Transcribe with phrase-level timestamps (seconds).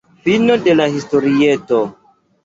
[0.27, 1.77] Fino de la historieto.